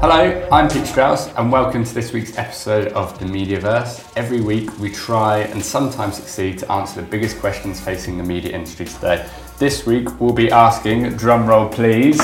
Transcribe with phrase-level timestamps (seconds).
[0.00, 4.12] Hello, I'm Pete Strauss, and welcome to this week's episode of the Mediaverse.
[4.14, 8.52] Every week, we try and sometimes succeed to answer the biggest questions facing the media
[8.52, 9.28] industry today.
[9.58, 12.20] This week, we'll be asking, drumroll please,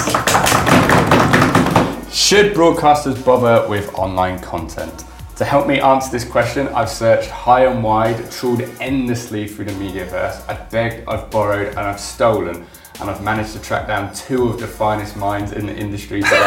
[2.14, 5.04] should broadcasters bother with online content?
[5.34, 9.72] To help me answer this question, I've searched high and wide, trawled endlessly through the
[9.72, 10.48] Mediaverse.
[10.48, 12.66] I've begged, I've borrowed, and I've stolen.
[13.00, 16.38] And I've managed to track down two of the finest minds in the industry today.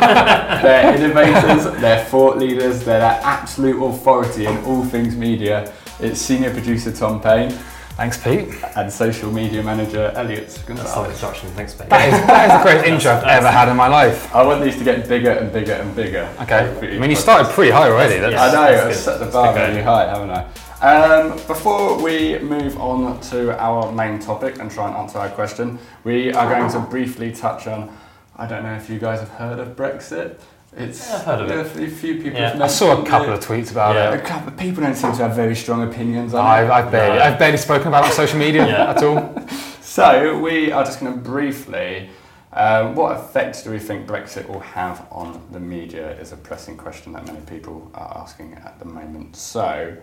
[0.62, 5.72] they're innovators, they're thought leaders, they're that absolute authority in all things media.
[5.98, 7.50] It's senior producer Tom Payne
[7.96, 8.48] Thanks, Pete.
[8.76, 11.14] and social media manager Elliot That's the Gonzalez.
[11.14, 11.48] introduction.
[11.52, 11.88] Thanks, Pete.
[11.88, 14.34] That is, that is the greatest intro I've ever had in my life.
[14.34, 16.28] I want these to get bigger and bigger and bigger.
[16.42, 16.58] Okay.
[16.58, 18.18] I each mean, you started pretty high already.
[18.18, 20.46] That's, I know, That's I've set the bar good really high, haven't I?
[20.86, 25.80] Um, before we move on to our main topic and try and answer our question,
[26.04, 27.90] we are going to briefly touch on.
[28.36, 30.38] I don't know if you guys have heard of Brexit.
[30.76, 31.58] It's Yeah, I've heard of it.
[31.58, 32.38] A few- few people.
[32.38, 32.50] Yeah.
[32.52, 33.38] have I saw a couple it.
[33.38, 34.10] of tweets about Yeah.
[34.10, 34.24] A it.
[34.24, 36.70] couple of people don't seem to have very strong opinions on I've, it.
[36.70, 37.24] I've, barely, No.
[37.24, 38.90] I've barely spoken about it on social media Yeah.
[38.90, 39.34] at all.
[39.80, 42.10] So we are just going to briefly.
[42.52, 46.12] Um, what effect do we think Brexit will have on the media?
[46.20, 49.34] Is a pressing question that many people are asking at the moment.
[49.34, 49.96] So,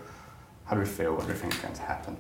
[0.66, 1.14] how do we feel?
[1.14, 2.18] What do we think is going to happen?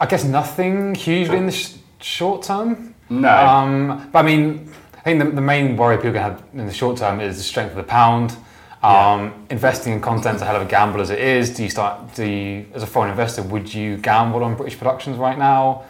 [0.00, 2.94] I guess nothing hugely in the sh- short term.
[3.08, 3.28] No.
[3.34, 6.98] Um, but I mean, I think the, the main worry people have in the short
[6.98, 8.36] term is the strength of the pound.
[8.82, 11.54] Um, Investing in content is a hell of a gamble as it is.
[11.54, 12.14] Do you start?
[12.14, 15.84] Do you, as a foreign investor, would you gamble on British productions right now?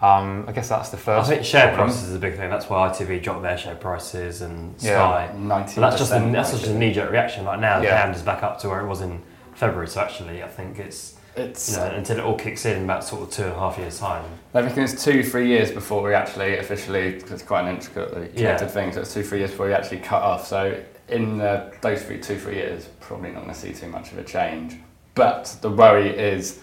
[0.00, 1.08] Um, I guess that's the first.
[1.08, 1.28] I first.
[1.30, 1.88] think share problem.
[1.88, 2.48] prices is a big thing.
[2.48, 4.94] That's why ITV dropped their share prices and Yeah.
[5.28, 5.34] Sky.
[5.36, 5.74] 19%.
[5.74, 7.44] That's just a, that's just a knee-jerk reaction.
[7.44, 8.00] Like now, the Yeah.
[8.02, 9.20] pound is back up to where it was in
[9.60, 9.88] February.
[9.88, 13.04] So actually, I think it's It's you know until it all kicks in in about
[13.04, 14.24] sort of two and a half years time.
[14.54, 18.28] I think it's two, three years before we actually officially, because it's quite an intricately
[18.28, 18.76] connected Yeah.
[18.76, 20.46] thing, so it's two, three years before we actually cut off.
[20.46, 20.60] So
[21.08, 24.18] in uh, those three, two, three years, probably not going to see too much of
[24.18, 24.76] a change.
[25.14, 26.60] But the worry is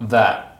[0.00, 0.57] that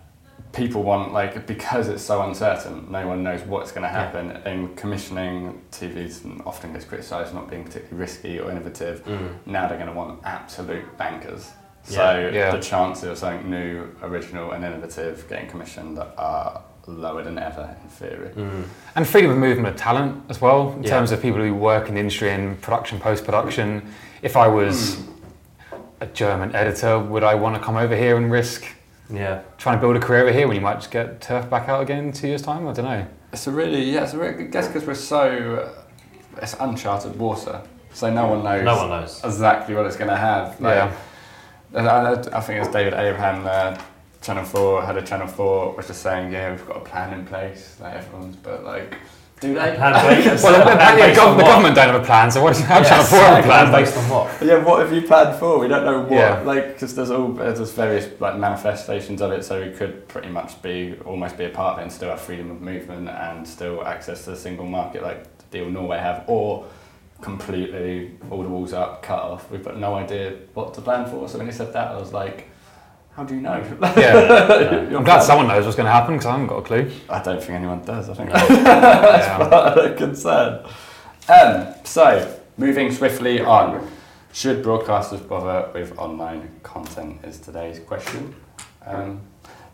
[0.52, 4.30] people want, like, because it's so uncertain, no one knows what's going to happen.
[4.46, 9.04] in commissioning TVs often gets criticised for not being particularly risky or innovative.
[9.04, 9.34] Mm.
[9.46, 11.50] Now they're going to want absolute bankers.
[11.84, 12.50] So Yeah.
[12.50, 17.88] the chances of something new, original, and innovative getting commissioned are lower than ever in
[17.90, 18.30] theory.
[18.96, 20.90] And freedom of movement of talent as well, in Yeah.
[20.90, 23.82] terms of people who work in the industry in production, post production.
[24.22, 24.98] If I was
[26.00, 28.64] a German editor, would I want to come over here and risk
[29.10, 29.42] Yeah.
[29.56, 31.82] trying to build a career over here when you might just get turf back out
[31.82, 32.66] again in two years' time?
[32.68, 33.06] I don't know.
[33.32, 35.72] It's a really, yeah, it's a really, I guess because we're so,
[36.40, 37.62] it's uncharted water.
[37.92, 39.20] So no one knows, No one knows.
[39.24, 40.60] exactly what it's going to have.
[40.60, 40.90] Like,
[41.74, 42.26] Yeah.
[42.32, 43.80] I, think it's David Abraham, uh,
[44.22, 47.26] Channel 4, had a Channel 4, was just saying, yeah, we've got a plan in
[47.26, 48.94] place, like everyone's, but like,
[49.40, 49.74] do they?
[49.76, 49.92] Plan
[50.24, 52.54] based- Well, plan apparently the, based gov- the government don't have a plan, so what
[52.54, 53.82] does how Yeah, Channel 4 have a Plan plan?
[53.84, 54.42] based on what?
[54.42, 55.58] Yeah, what have you planned for?
[55.58, 56.10] We don't know what.
[56.12, 56.40] Yeah.
[56.40, 60.60] Like, because there's all there's various like manifestations of it, so we could pretty much
[60.62, 63.84] be almost be a part of it and still have freedom of movement and still
[63.86, 66.64] access to the single market, like the deal Norway have, or
[67.20, 69.50] completely all the walls up, cut off.
[69.50, 71.28] We've got no idea what to plan for.
[71.28, 72.48] So when he said that, I was like,
[73.18, 73.60] how do you know?
[73.96, 74.88] Yeah.
[74.90, 76.62] Your I'm glad plan- someone knows what's going to happen because I haven't got a
[76.62, 76.88] clue.
[77.10, 78.08] I don't think anyone does.
[78.08, 79.38] I think Yeah.
[79.38, 80.64] part of the concern.
[81.28, 83.90] Um, so, moving swiftly on,
[84.32, 87.24] should broadcasters bother with online content?
[87.24, 88.36] Is today's question.
[88.86, 89.20] Um,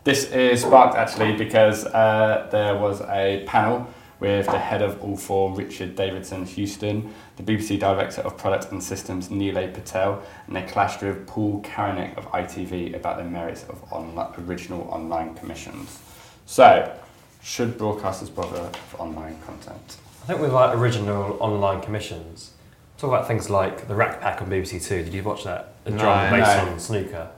[0.03, 3.87] this is sparked actually because uh, there was a panel
[4.19, 8.81] with the head of All Four, Richard Davidson Houston, the BBC Director of Product and
[8.81, 13.81] Systems, Neelay Patel, and they clashed with Paul Karanek of ITV about the merits of
[13.91, 15.99] online, original online commissions.
[16.45, 16.97] So,
[17.43, 19.97] should broadcasters bother with online content?
[20.23, 22.51] I think with like original online commissions,
[22.97, 25.03] talk about things like the Rack Pack on BBC Two.
[25.03, 25.73] Did you watch that?
[25.85, 26.71] A No, drama based no.
[26.71, 27.29] on snooker,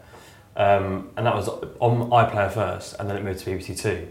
[0.56, 4.08] um, and that was on iPlayer first, and then it moved to BBC Two.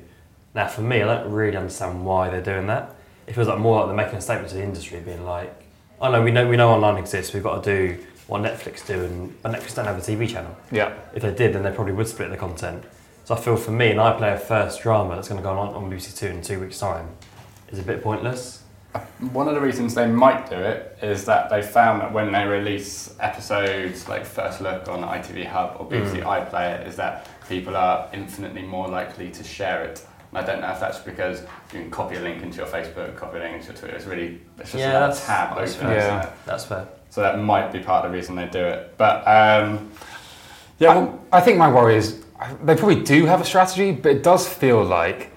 [0.56, 2.96] Now, for me, I don't really understand why they're doing that.
[3.26, 5.54] It feels like more like they're making a statement to the industry, being like,
[6.00, 7.34] "I know we know we know online exists.
[7.34, 10.56] We've got to do what Netflix do, and but Netflix don't have a TV channel.
[10.72, 10.94] Yeah.
[11.14, 12.84] If they did, then they probably would split the content.
[13.26, 15.90] So I feel for me, an iPlayer first drama that's going to go on on
[15.90, 17.10] BBC Two in two weeks' time
[17.70, 18.62] is a bit pointless.
[18.94, 19.00] Uh,
[19.32, 22.46] one of the reasons they might do it is that they found that when they
[22.46, 26.50] release episodes like First Look on ITV Hub or BBC mm.
[26.50, 30.06] iPlayer, is that people are infinitely more likely to share it.
[30.30, 31.42] And I don't know if that's because
[31.72, 33.96] you can copy a link into your Facebook, copy a link into your Twitter.
[33.96, 35.62] It's really it's just Yeah, another that's- tab open.
[35.64, 36.20] that's isn't fair.
[36.22, 36.28] it?
[36.46, 36.88] That's fair.
[37.10, 38.94] So that might be part of the reason they do it.
[38.98, 39.90] But um,
[40.78, 42.24] yeah, well, I, I think my worry is
[42.62, 45.30] they probably do have a strategy, but it does feel like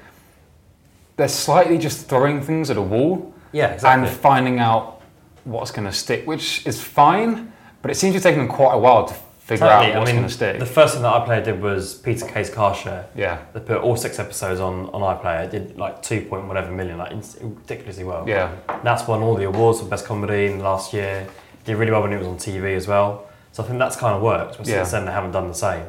[1.16, 4.08] they're slightly just throwing things at a wall Yeah, exactly.
[4.10, 5.02] and finding out
[5.46, 7.52] what's going to stick, which is fine,
[7.82, 9.14] but it seems to be taking them quite a while to
[9.50, 9.94] figure Totally.
[9.94, 10.60] out I mean, going to stick.
[10.60, 13.08] the first thing that iPlayer did was Peter Kay's car share.
[13.16, 15.46] yeah, They put all six episodes on, on iPlayer.
[15.46, 17.12] It did like two point whatever million, like
[17.42, 18.28] ridiculously well.
[18.28, 21.28] yeah, That's won all the awards for best comedy in the last year.
[21.66, 23.28] Did really well when it was on TV as well.
[23.52, 24.58] So I think that's kind of worked.
[24.58, 24.76] But Yeah.
[24.78, 25.86] since then they haven't done the same.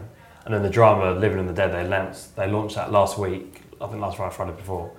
[0.47, 3.63] And then the drama Living and the Dead, they launched they launched that last week.
[3.81, 4.91] I think last Friday, Friday before.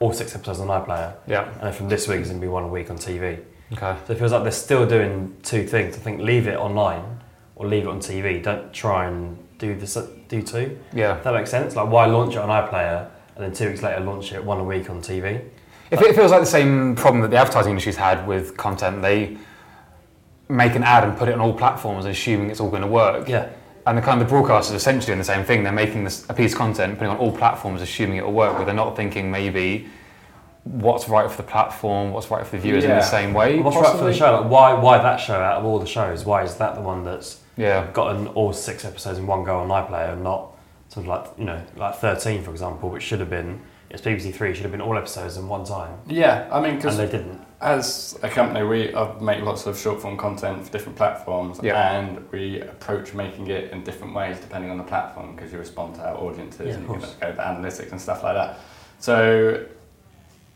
[0.00, 1.14] All six episodes on iPlayer.
[1.28, 1.48] yeah.
[1.52, 3.38] And then from this week it's going to be one a week on TV.
[3.72, 3.94] Okay.
[4.06, 5.96] So it feels like they're still doing two things.
[5.96, 7.20] I think leave it online
[7.62, 8.42] or leave it on TV.
[8.42, 9.96] Don't try and do this
[10.28, 10.78] do two.
[10.92, 11.16] Yeah.
[11.16, 11.76] If that makes sense.
[11.76, 14.64] Like why launch it on iPlayer and then two weeks later launch it one a
[14.64, 15.44] week on TV?
[15.90, 19.02] If fe- it feels like the same problem that the advertising industry's had with content.
[19.02, 19.36] They
[20.48, 23.28] make an ad and put it on all platforms, assuming it's all going to work.
[23.28, 23.50] Yeah.
[23.86, 25.64] And the kind of the broadcasters are essentially doing the same thing.
[25.64, 28.56] They're making this, a piece of content, putting on all platforms, assuming it will work,
[28.56, 29.88] but they're not thinking maybe
[30.64, 33.58] what's right for the platform, what's right for the viewers in the same way.
[33.58, 34.40] What's right for the show?
[34.40, 36.24] Like why why that show out of all the shows?
[36.24, 37.90] Why is that the one that's Yeah.
[37.92, 40.52] gotten all six episodes in one go on iPlayer and not
[40.88, 44.32] sort of like you know like thirteen for example, which should have been it's BBC
[44.34, 46.48] Three should have been all episodes in one time, yeah.
[46.50, 47.44] I mean, because they didn't.
[47.60, 51.92] as a company, we uh, make lots of short form content for different platforms, Yeah.
[51.98, 55.96] and we approach making it in different ways depending on the platform because you respond
[55.96, 58.60] to our audiences Yeah, and you can go to analytics and stuff like that.
[58.98, 59.62] So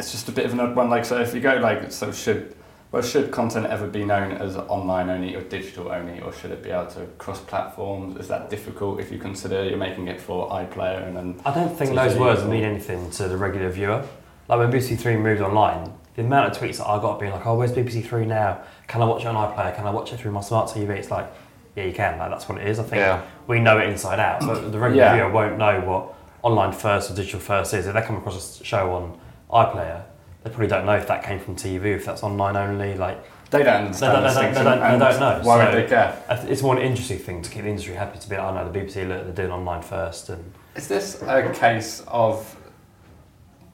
[0.00, 0.88] it's just a bit of an odd one.
[0.88, 2.55] Like, so if you go like, so should
[2.96, 6.62] well, should content ever be known as online only or digital only, or should it
[6.62, 8.16] be able to cross platforms?
[8.18, 11.76] Is that difficult if you consider you're making it for iPlayer and then I don't
[11.76, 14.02] think those words or- mean anything to the regular viewer.
[14.48, 17.44] Like when BBC Three moved online, the amount of tweets that I got being like,
[17.46, 18.60] "Oh, where's BBC Three now?
[18.86, 19.76] Can I watch it on iPlayer?
[19.76, 21.26] Can I watch it through my smart TV?" It's like,
[21.74, 22.18] yeah, you can.
[22.18, 22.78] Like that's what it is.
[22.78, 23.20] I think Yeah.
[23.46, 25.14] we know it inside out, but the regular Yeah.
[25.16, 27.86] viewer won't know what online first or digital first is.
[27.86, 29.18] If they come across a show on
[29.52, 30.00] iPlayer,
[30.46, 32.94] they probably don't know if that came from TV, if that's online only.
[32.94, 33.18] Like
[33.50, 35.72] they don't understand They don't- the they don't- they don't- they don't know, Why so-
[35.72, 36.16] would they care?
[36.48, 38.36] It's more an interesting thing to keep the industry happy to be.
[38.36, 41.50] Like, oh, I know the BBC look, they're doing online first, and Is this a
[41.52, 42.54] case of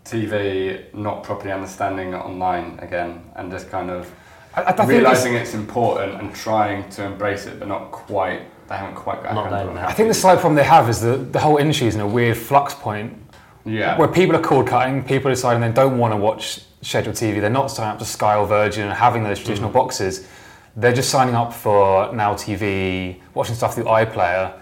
[0.04, 4.10] TV not properly understanding online again and just kind of
[4.54, 8.42] I, I think it's- realizing it's important and trying to embrace it, but not quite
[8.68, 9.80] they haven't quite got a Not handle known on now.
[9.82, 11.94] how I think the to- slight problem they have is that the whole industry is
[11.94, 13.18] in a weird flux point
[13.64, 13.96] Yeah.
[13.98, 17.40] where people are cord cutting, people are deciding they don't want to watch scheduled TV,
[17.40, 19.74] they're not signing up to Sky or Virgin and having those traditional Mm.
[19.74, 20.26] boxes.
[20.76, 24.52] They're just signing up for Now TV, watching stuff through iPlayer.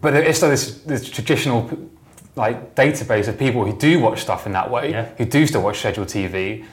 [0.00, 1.70] But there is still this, this traditional
[2.36, 5.04] like database of people who do watch stuff in that way, Yeah.
[5.16, 6.64] who do still watch scheduled TV,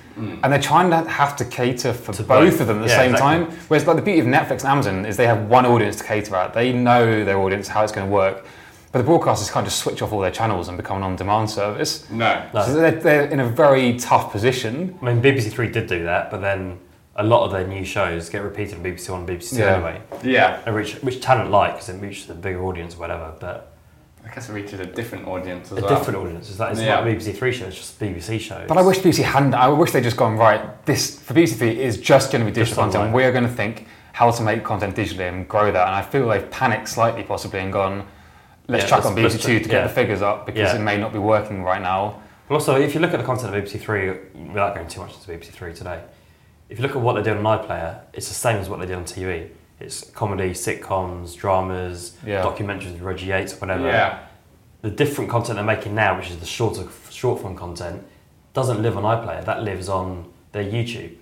[0.43, 2.61] and they're trying to have to cater for To both, both.
[2.61, 3.45] of them at the Yeah, same exactly.
[3.45, 3.57] time.
[3.67, 6.35] Whereas like the beauty of Netflix and Amazon is they have one audience to cater
[6.35, 6.53] at.
[6.55, 8.43] They know their audience, how it's going to work.
[8.91, 12.09] But the broadcasters can't just switch off all their channels and become an on-demand service.
[12.09, 12.45] no.
[12.53, 12.65] No.
[12.65, 14.97] So they're, they're in a very tough position.
[15.01, 16.77] I mean, BBC Three did do that, but then
[17.15, 19.73] a lot of their new shows get repeated on BBC One and BBC Two Yeah.
[19.75, 20.59] anyway, Yeah.
[20.65, 23.33] and which which talent like because it reaches a bigger audience or whatever.
[23.39, 23.71] But
[24.25, 25.89] I guess it reaches a different audience as a well.
[25.97, 26.95] different audience is that it's Yeah.
[26.95, 28.65] not a BBC Three show; it's just BBC shows.
[28.67, 29.53] But I wish BBC hadn't.
[29.53, 30.61] I wish they'd just gone right.
[30.85, 32.95] This for BBC Three is just going to be digital content.
[33.03, 33.13] online.
[33.13, 35.87] We're going to think how to make content digitally and grow that.
[35.87, 38.05] And I feel they've panicked slightly, possibly, and gone.
[38.67, 39.83] Let's Yeah, chuck on BBC Two to get yeah.
[39.87, 40.79] the figures up because Yeah.
[40.79, 42.21] it may not be working right now.
[42.47, 44.09] But also, if you look at the content of BBC Three,
[44.47, 46.01] without going too much into BBC Three today,
[46.69, 48.85] if you look at what they do on iPlayer, it's the same as what they
[48.85, 49.49] did on TV.
[49.79, 52.43] It's comedy, sitcoms, dramas, Yeah.
[52.43, 53.87] documentaries with Reggie Yates, whatever.
[53.87, 54.19] Yeah.
[54.81, 58.03] The different content they're making now, which is the shorter, short form content,
[58.53, 59.43] doesn't live on iPlayer.
[59.45, 61.15] That lives on their YouTube,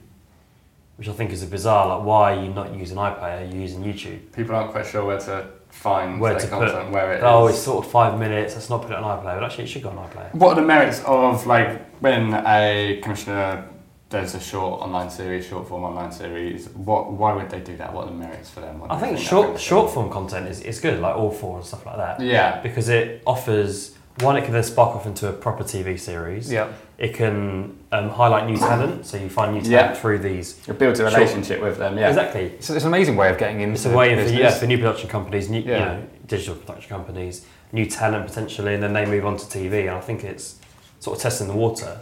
[0.97, 1.87] which I think is a bizarre.
[1.97, 3.51] Like, why are you not using iPlayer?
[3.51, 4.31] You're using YouTube.
[4.33, 6.91] People aren't quite sure where to find Where their to content, put?
[6.91, 7.53] where it oh, is.
[7.53, 8.55] oh, it's sort of five minutes.
[8.55, 9.39] Let's not put it on iPlayer.
[9.39, 10.33] But actually, it should go on iPlayer.
[10.33, 13.69] What are the merits of like when a commissioner
[14.09, 16.67] does a short online series, short form online series?
[16.69, 17.11] What?
[17.13, 17.93] Why would they do that?
[17.93, 18.79] What are the merits for them?
[18.79, 21.65] What I you think short short form content is, is good, like all four and
[21.65, 22.19] stuff like that.
[22.19, 22.59] Yeah.
[22.61, 26.51] because it offers one, it can then spark off into a proper TV series.
[26.51, 26.71] Yeah.
[26.97, 29.93] It can um, highlight new talent, so you find new talent Yeah.
[29.93, 30.59] through these.
[30.67, 31.97] It builds a relationship with them.
[31.97, 32.09] Yeah.
[32.09, 32.53] Exactly.
[32.59, 34.39] So it's an amazing way of getting into It's a way for, business.
[34.39, 35.65] yeah, for new production companies, new, Yeah.
[35.79, 39.81] you know, digital production companies, new talent potentially, and then they move on to TV.
[39.87, 40.55] And I think it's
[40.99, 41.97] sort of testing the water.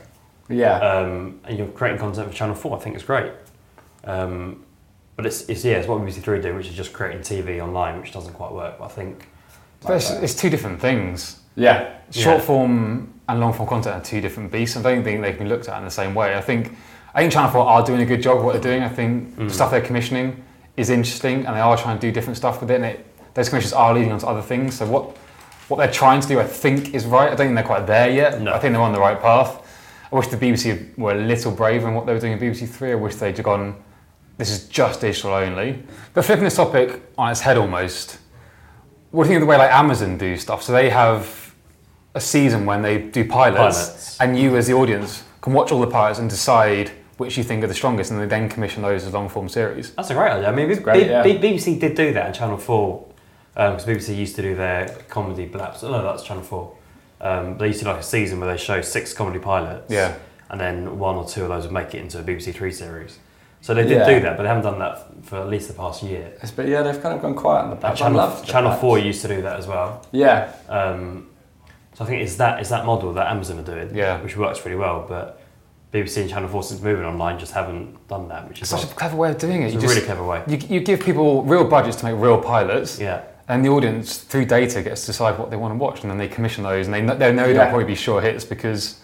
[0.50, 0.79] Yeah.
[0.79, 2.77] Um, and you're creating content for Channel Four.
[2.77, 3.31] I think it's great.
[4.05, 4.63] Um,
[5.15, 8.00] but it's, it's yeah, it's what BBC Three do, which is just creating TV online,
[8.00, 8.77] which doesn't quite work.
[8.79, 9.27] But I think
[9.81, 11.37] But it's, it's two different things.
[11.57, 11.89] Yeah.
[12.11, 12.43] Short Yeah.
[12.43, 14.77] form and long form content are two different beasts.
[14.77, 16.35] I don't think they can be looked at in the same way.
[16.35, 16.77] I think
[17.13, 18.83] I think Channel 4 are doing a good job of what they're doing.
[18.83, 19.51] I think the mm.
[19.51, 20.43] stuff they're commissioning
[20.77, 23.49] is interesting and they are trying to do different stuff with it and it, those
[23.49, 24.75] commissions are leading on to other things.
[24.75, 25.17] So what
[25.67, 27.27] what they're trying to do I think is right.
[27.27, 28.39] I don't think they're quite there yet.
[28.39, 28.53] No.
[28.53, 29.63] I think they're on the right path.
[30.11, 32.69] I wish the BBC were a little braver in what they were doing in BBC
[32.69, 32.91] Three.
[32.91, 33.75] I wish they'd gone
[34.37, 35.83] this is just digital only.
[36.13, 38.19] But flipping this topic on its head almost,
[39.11, 40.63] what do you think of the way like Amazon do stuff?
[40.63, 41.47] So they have
[42.17, 43.57] a season when they do pilots,
[43.88, 44.19] Pilots.
[44.19, 47.63] and you as the audience can watch all the pilots and decide which you think
[47.63, 49.91] are the strongest, and they then commission those as long form series.
[49.93, 50.50] That's a great idea.
[50.50, 51.24] I mean, B- great, B- yeah.
[51.24, 53.05] B- BBC did do that on Channel 4
[53.53, 55.83] because BBC used to do their comedy blaps.
[55.83, 56.74] Oh, no, that's Channel 4.
[57.21, 59.91] Um, they used to do like a season where they show six comedy pilots.
[59.91, 60.13] Yeah.
[60.50, 63.17] And then one or two of those would make it into a BBC Three series.
[63.62, 64.05] So they did Yeah.
[64.13, 66.31] do that, but they haven't done that for at least the past year.
[66.55, 68.01] But yeah, they've kind of gone quiet on the And patch.
[68.01, 70.05] I Channel, Channel 4 used to do that as well.
[70.12, 70.51] Yeah.
[70.69, 71.26] Um,
[71.98, 74.22] so I think it's that, it's that model that Amazon are doing, Yeah.
[74.22, 75.04] which works really well.
[75.10, 75.42] But
[75.92, 78.92] BBC and Channel 4 since moving online just haven't done that, which is It's such
[78.92, 79.66] a clever way of doing it.
[79.66, 80.44] It's You a just- really clever way.
[80.46, 83.22] You, you give people real budgets to make real pilots, Yeah.
[83.48, 86.20] and the audience through data gets to decide what they want to watch, and then
[86.20, 87.54] they commission those, and they know, they know Yeah.
[87.54, 88.98] they'll probably be sure hits because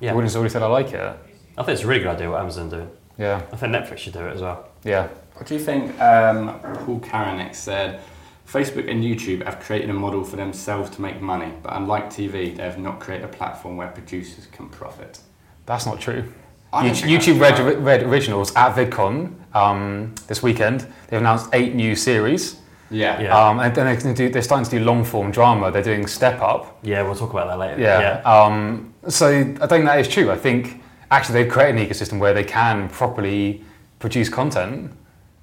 [0.00, 0.10] Yeah.
[0.10, 1.00] the audience already said I like it.
[1.00, 2.90] I think it's a really good idea what Amazon are doing.
[3.18, 4.64] Yeah, I think Netflix should do it as well.
[4.82, 5.06] yeah.
[5.34, 6.00] What do you think?
[6.00, 8.00] Um, Paul Karanek said,
[8.46, 12.54] Facebook and YouTube have created a model for themselves to make money, but unlike TV,
[12.56, 15.20] they have not created a platform where producers can profit.
[15.66, 16.24] That's not true.
[16.72, 17.78] YouTube, YouTube that's Red, right.
[17.78, 20.86] Red Originals at VidCon um, this weekend.
[21.08, 23.20] They've announced eight new series, Yeah.
[23.20, 23.36] Yeah.
[23.48, 25.70] um, and then they're, gonna do, they're starting to do long form drama.
[25.70, 26.78] They're doing Step Up.
[26.82, 27.80] Yeah, we'll talk about that later.
[27.80, 28.20] Yeah.
[28.24, 29.28] Um, so
[29.60, 30.30] I think that is true.
[30.30, 33.64] I think actually they've created an ecosystem where they can properly
[33.98, 34.92] produce content.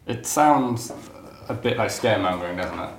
[0.08, 0.92] It sounds
[1.50, 2.90] a bit like scaremongering, doesn't it?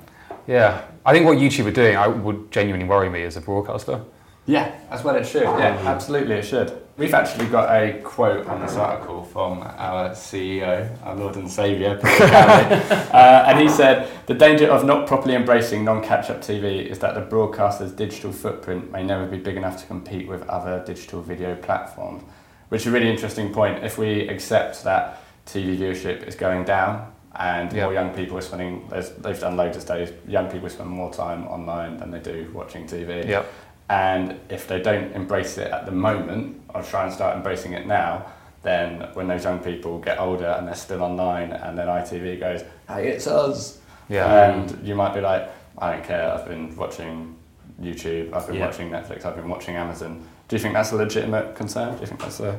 [0.47, 0.83] Yeah.
[1.07, 4.03] I think what YouTube are doing I would genuinely worry me as a broadcaster.
[4.47, 5.43] Yeah, that's what it should.
[5.43, 6.83] Yeah, absolutely, it should.
[6.97, 11.99] We've actually got a quote on this article from our CEO, our Lord and Saviour,
[12.05, 16.99] uh, and he said, The danger of not properly embracing non catch up TV is
[16.99, 21.23] that the broadcaster's digital footprint may never be big enough to compete with other digital
[21.23, 22.25] video platforms.
[22.71, 23.85] Which is a really interesting point.
[23.85, 27.85] If we accept that TV viewership is going down and Yeah.
[27.85, 31.47] more young people are spending, they've done loads of studies, young people spend more time
[31.49, 33.25] online than they do watching TV.
[33.29, 33.47] Yep.
[33.89, 37.87] And if they don't embrace it at the moment, or try and start embracing it
[37.87, 38.25] now,
[38.63, 42.63] then when those young people get older and they're still online, and then ITV goes,
[42.89, 44.51] "Hey, it's us," Yeah.
[44.51, 46.33] And you might be like, I don't care.
[46.33, 47.37] I've been watching
[47.81, 48.35] YouTube.
[48.35, 48.67] I've been Yeah.
[48.67, 49.25] watching Netflix.
[49.25, 50.21] I've been watching Amazon.
[50.49, 51.95] Do you think that's a legitimate concern?
[51.95, 52.57] Do you think that's a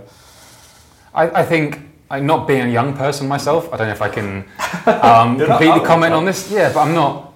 [1.13, 1.81] I, I think,
[2.19, 4.45] not being a young person myself, I don't know if I can
[4.85, 6.51] um, completely comment on this.
[6.51, 7.33] Yeah, but I'm not.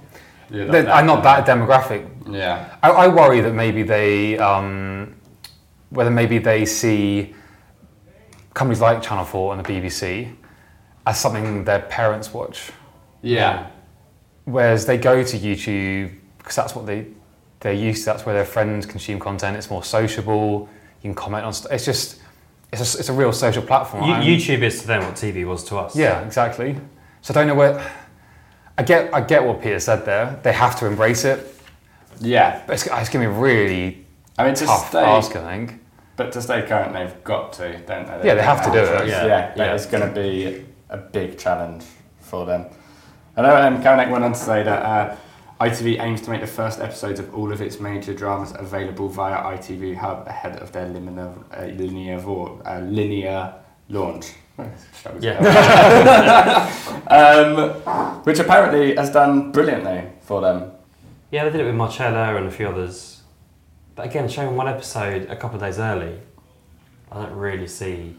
[0.50, 2.08] You're that- I'm not that demographic.
[2.29, 2.75] Yeah.
[2.84, 5.15] I, I worry that maybe they, um,
[5.89, 7.34] whether maybe they see
[8.53, 10.34] companies like Channel 4 and the BBC
[11.08, 12.72] as something their parents watch,
[13.22, 13.67] Yeah.
[14.46, 17.08] whereas they go to YouTube because that's what they
[17.60, 18.05] they're used to.
[18.12, 19.58] That's where their friends consume content.
[19.58, 20.70] It's more sociable.
[21.01, 21.72] You can comment on stuff.
[21.72, 22.20] It's just
[22.79, 24.03] it's a, it's a real social platform.
[24.03, 25.96] You, YouTube is to them what TV was to us.
[25.96, 26.75] Yeah, exactly.
[27.22, 27.91] So I don't know where.
[28.77, 30.39] I get I get what Peter said there.
[30.44, 31.39] They have to embrace it,
[32.20, 32.62] Yeah.
[32.67, 34.05] but it's, it's going to be really
[34.38, 35.36] I mean, to tough stay, ask.
[35.36, 35.82] I think.
[36.17, 38.27] but to stay current, they've got to, don't they?
[38.27, 39.08] Yeah, they have to do it.
[39.08, 39.74] Yeah, Yeah, yeah, yeah.
[39.75, 41.86] it's going to be a big challenge
[42.20, 42.65] for them.
[43.38, 45.15] I know um, Karenek went on to say that uh,
[45.60, 49.38] ITV aims to make the first episodes of all of its major dramas available via
[49.58, 53.54] ITV Hub ahead of their linear, uh, linear, vo- uh, linear
[53.88, 54.34] launch.
[55.22, 55.38] Yeah.
[57.10, 60.72] um, which apparently has done brilliantly for them.
[61.32, 63.22] Yeah, they did it with Marcella and a few others.
[63.96, 66.20] But again, showing one episode a couple of days early,
[67.12, 68.18] I don't really see.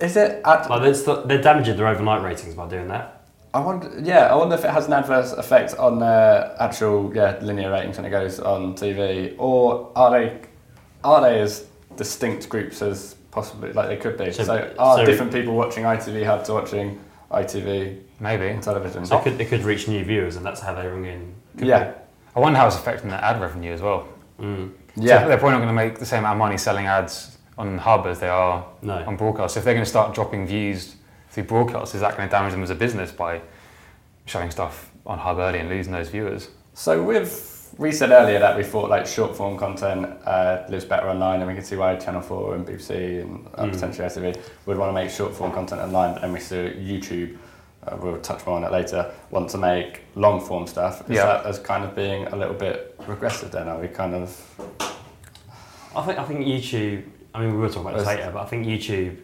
[0.00, 0.40] Is it?
[0.44, 3.17] At, Like, they're, they're damaging their overnight ratings by doing that.
[3.58, 3.90] I wonder.
[4.00, 7.96] Yeah, I wonder if it has an adverse effect on their actual yeah linear ratings
[7.96, 10.40] when it goes on TV, or are they
[11.02, 14.30] are they as distinct groups as possibly like they could be?
[14.30, 17.00] So, So- are so- different people watching ITV Hub to watching
[17.32, 18.50] ITV Maybe.
[18.50, 19.04] on television?
[19.04, 21.34] So it could, it could reach new viewers, and that's how they ring in.
[21.56, 21.92] yeah,
[22.36, 24.06] I wonder how it's affecting their ad revenue as well.
[24.40, 24.70] Mm.
[24.96, 27.36] So yeah, they're probably not going to make the same amount of money selling ads
[27.56, 29.02] on Hub as they are No.
[29.04, 29.54] on broadcast.
[29.54, 30.94] So if they're going to start dropping views
[31.38, 33.40] through broadcast, is that going to damage them as a business by
[34.26, 36.48] showing stuff on Hub early and losing those viewers?
[36.74, 41.08] So with we said earlier that we thought like short form content uh, lives better
[41.08, 43.72] online, and we can see why Channel Four and BBC and uh, Mm.
[43.72, 47.36] potentially ITV would want to make short form content online, but then we saw YouTube.
[47.86, 49.10] Uh, we'll touch more on it later.
[49.30, 51.02] Want to make long form stuff?
[51.08, 51.26] Is Yeah.
[51.26, 53.52] that as kind of being a little bit regressive?
[53.52, 54.28] Then are we kind of?
[55.94, 57.04] I think I think YouTube.
[57.34, 59.18] I mean, we will talk about this later, but I think YouTube.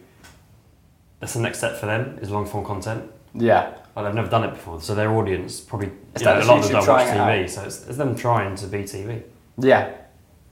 [1.19, 3.11] That's the next step for them is long form content.
[3.33, 6.43] Yeah, Like they've never done it before, so their audience probably Is you know, that
[6.43, 8.55] a lot of them YouTube don't watch trying it TV, so it's, it's them trying
[8.55, 9.23] to be TV.
[9.57, 9.91] yeah.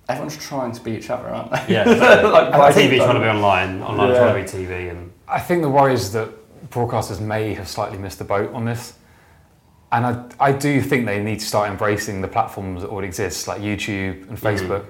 [0.10, 1.73] Everyone's trying to be each other, aren't they?
[1.76, 2.30] Yeah, exactly.
[2.32, 4.17] Like, And why TV keep trying to be online, online Yeah.
[4.19, 6.30] trying to be TV, and I think the worry is that
[6.69, 8.93] broadcasters may have slightly missed the boat on this.
[9.93, 13.47] And I, I do think they need to start embracing the platforms that already exist,
[13.47, 14.41] like YouTube and mm.
[14.41, 14.88] Facebook,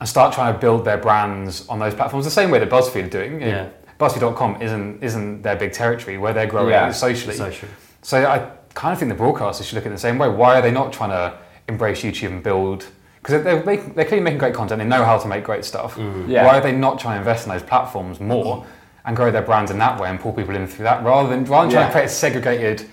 [0.00, 3.04] and start trying to build their brands on those platforms the same way that BuzzFeed
[3.04, 3.32] are doing.
[3.34, 3.68] You know, Yeah.
[4.02, 6.90] BuzzFeed.com isn't, isn't their big territory where they're growing Yeah.
[6.90, 7.34] socially.
[7.34, 7.68] social.
[8.02, 10.28] So I kind of think the broadcasters should look at it the same way.
[10.28, 11.34] Why are they not trying to
[11.68, 12.86] embrace YouTube and build?
[13.22, 14.80] Because they're, making, they're clearly making great content.
[14.80, 15.96] They know how to make great stuff.
[16.26, 16.44] Yeah.
[16.46, 18.66] Why are they not trying to invest in those platforms more
[19.04, 21.44] and grow their brands in that way and pull people in through that rather than
[21.44, 21.86] rather than trying Yeah.
[21.86, 22.88] to create a segregated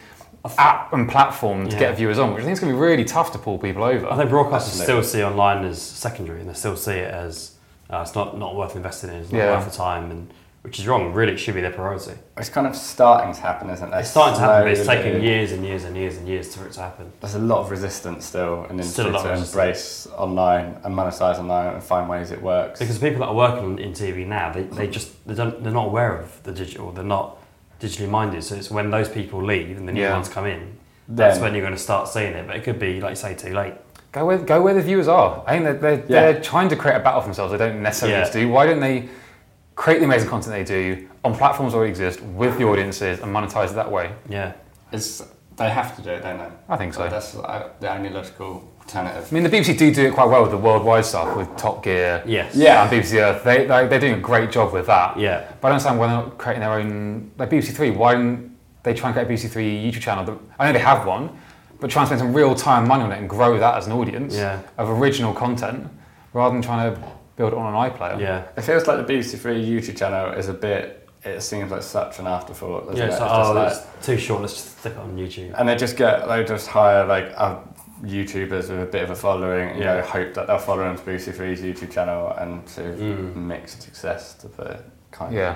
[0.57, 1.79] app and platform to Yeah.
[1.79, 3.83] get viewers on, which I think is going to be really tough to pull people
[3.83, 4.07] over.
[4.11, 7.51] I think broadcasters still see online as secondary, and they still see it as
[7.91, 9.55] uh, it's not, not worth investing in, it's not Yeah.
[9.57, 11.13] worth the time, and which is wrong.
[11.13, 12.13] Really, it should be their priority.
[12.37, 13.97] It's kind of starting to happen, isn't it?
[13.97, 15.03] It's starting to happen, but it's Slowly.
[15.03, 17.11] taking years and years and years and years for it to happen.
[17.21, 20.93] There's a lot of resistance still in Still a lot to of embrace online and
[20.95, 22.79] monetize online and find ways it works.
[22.79, 25.71] Because the people that are working in TV now, they, they just they don't they're
[25.73, 26.91] not aware of the digital.
[26.91, 27.37] They're not
[27.79, 28.43] digitally minded.
[28.43, 30.13] So it's when those people leave and the new Yeah.
[30.13, 30.75] ones come in,
[31.07, 32.45] that's Then- when you're going to start seeing it.
[32.47, 33.75] But it could be like you say too late.
[34.11, 35.43] Go where, go where the viewers are.
[35.45, 36.31] I think they're, they're, Yeah.
[36.31, 37.51] they're trying to create a battle for themselves.
[37.51, 38.23] They don't necessarily Yeah.
[38.23, 38.49] need to do.
[38.49, 39.07] Why don't they
[39.79, 43.33] create the amazing content they do on platforms that already exist with the audiences and
[43.33, 44.11] monetize it that way?
[44.27, 44.51] Yeah.
[44.91, 45.23] It's,
[45.55, 46.49] they have to do it, don't they?
[46.67, 47.07] I think so.
[47.07, 49.29] That's uh, the only logical alternative.
[49.31, 51.81] I mean, the BBC do do it quite well with the worldwide stuff, with Top
[51.81, 52.55] Gear Yes.
[52.55, 52.83] Yeah.
[52.83, 53.41] and BBC Earth.
[53.45, 55.17] They, they, they're doing a great job with that.
[55.17, 55.49] Yeah.
[55.61, 57.91] But I don't understand why they're not creating their own, like BBC Three.
[57.91, 60.25] Why don't they try and create a BBC Three YouTube channel?
[60.25, 61.29] That, I know they have one,
[61.79, 63.93] but try and spend some real time money on it and grow that as an
[63.93, 64.61] audience Yeah.
[64.77, 65.87] of original content,
[66.33, 67.01] rather than trying to
[67.39, 68.19] build it on an iPlayer.
[68.19, 68.47] Yeah.
[68.57, 71.07] It feels like the BBC Three YouTube channel is a bit.
[71.23, 72.87] It seems like such an afterthought.
[72.87, 73.05] doesn't Yeah.
[73.05, 73.07] it?
[73.07, 74.41] It's It's like, just oh, like- it's too short.
[74.41, 75.53] Let's just stick it on YouTube.
[75.57, 77.55] and they just get they just hire like uh,
[78.03, 79.95] YouTubers with a bit of a following, and you Yeah.
[79.95, 83.35] know, hope that they'll follow into BBC Three's YouTube channel and to Mm.
[83.37, 85.37] mixed success to put it kind of.
[85.39, 85.55] Yeah.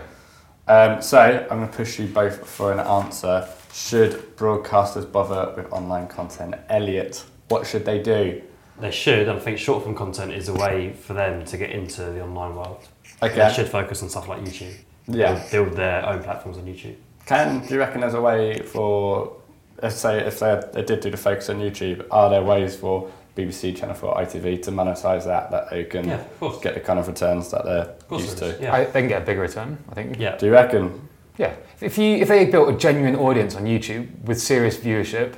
[0.66, 3.46] Um, so I'm going to push you both for an answer.
[3.74, 6.56] Should broadcasters bother with online content?
[6.70, 8.42] Elliot, what should they do?
[8.80, 11.70] They should, and I think short form content is a way for them to get
[11.72, 12.88] into the online world.
[13.22, 13.36] Okay.
[13.36, 14.76] They should focus on stuff like YouTube.
[15.08, 15.34] Yeah.
[15.34, 16.96] Build, build their own platforms on YouTube.
[17.26, 19.38] Can do you reckon there's a way for
[19.82, 22.76] if say if they, had, they did do the focus on YouTube, are there ways
[22.76, 26.24] for BBC, Channel 4, ITV to monetize that that they can Yeah,
[26.62, 28.58] get the kind of returns that they're Of used to?
[28.62, 28.74] Yeah.
[28.74, 30.20] I, they can get a bigger return, I think.
[30.20, 30.36] yeah.
[30.38, 31.08] Do you reckon?
[31.38, 31.56] Yeah.
[31.82, 35.38] If you if they built a genuine audience on YouTube with serious viewership,